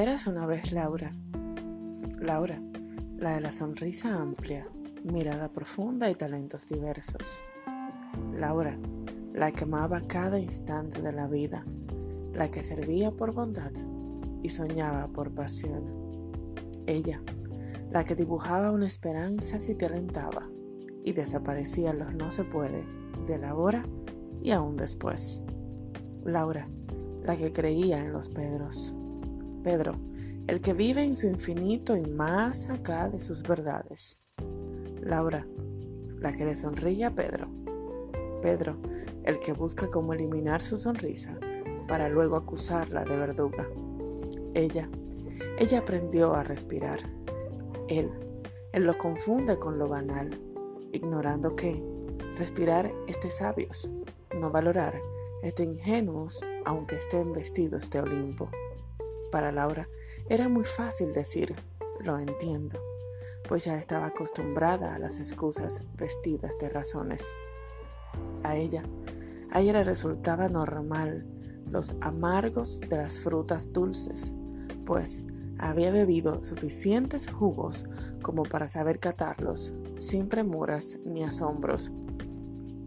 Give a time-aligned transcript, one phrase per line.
[0.00, 1.12] Eras una vez Laura.
[2.22, 2.58] Laura,
[3.18, 4.66] la de la sonrisa amplia,
[5.04, 7.44] mirada profunda y talentos diversos.
[8.34, 8.78] Laura,
[9.34, 11.66] la que amaba cada instante de la vida,
[12.32, 13.72] la que servía por bondad
[14.42, 15.84] y soñaba por pasión.
[16.86, 17.20] Ella,
[17.90, 20.48] la que dibujaba una esperanza si te alentaba
[21.04, 22.86] y desaparecía los no se puede
[23.26, 23.84] de la hora
[24.42, 25.44] y aún después.
[26.24, 26.70] Laura,
[27.22, 28.94] la que creía en los Pedros.
[29.62, 29.94] Pedro,
[30.46, 34.24] el que vive en su infinito y más acá de sus verdades.
[35.02, 35.46] Laura,
[36.18, 37.48] la que le sonríe a Pedro.
[38.42, 38.76] Pedro,
[39.24, 41.38] el que busca cómo eliminar su sonrisa
[41.88, 43.68] para luego acusarla de verduga.
[44.54, 44.88] Ella,
[45.58, 47.00] ella aprendió a respirar.
[47.88, 48.10] Él,
[48.72, 50.30] él lo confunde con lo banal,
[50.92, 51.82] ignorando que
[52.36, 53.90] respirar es de sabios,
[54.38, 54.94] no valorar
[55.42, 58.50] es de ingenuos, aunque estén vestidos de Olimpo.
[59.30, 59.88] Para Laura
[60.28, 61.54] era muy fácil decir,
[62.00, 62.80] lo entiendo,
[63.48, 67.24] pues ya estaba acostumbrada a las excusas vestidas de razones.
[68.42, 68.82] A ella,
[69.50, 71.26] a ella le resultaba normal
[71.70, 74.34] los amargos de las frutas dulces,
[74.84, 75.22] pues
[75.58, 77.86] había bebido suficientes jugos
[78.22, 81.92] como para saber catarlos sin premuras ni asombros.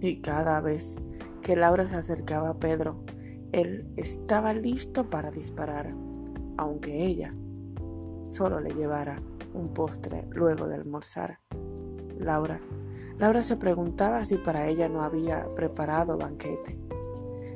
[0.02, 1.00] Y cada vez
[1.42, 3.04] que Laura se acercaba a Pedro,
[3.52, 5.94] él estaba listo para disparar
[6.58, 7.34] aunque ella
[8.28, 9.22] solo le llevara
[9.54, 11.40] un postre luego de almorzar.
[12.20, 12.60] Laura,
[13.18, 16.80] Laura se preguntaba si para ella no había preparado banquete,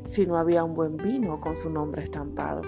[0.06, 2.62] si no había un buen vino con su nombre estampado,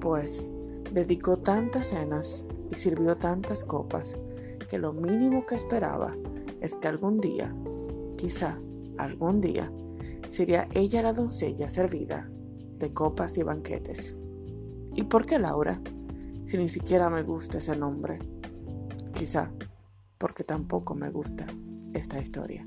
[0.00, 0.50] pues
[0.92, 4.16] dedicó tantas cenas y sirvió tantas copas
[4.68, 6.14] que lo mínimo que esperaba
[6.60, 7.54] es que algún día,
[8.16, 8.58] quizá
[8.98, 9.70] algún día,
[10.30, 12.30] sería ella la doncella servida
[12.78, 14.16] de copas y banquetes.
[14.96, 15.78] ¿Y por qué Laura?
[16.46, 18.18] Si ni siquiera me gusta ese nombre.
[19.12, 19.52] Quizá
[20.16, 21.46] porque tampoco me gusta
[21.92, 22.66] esta historia.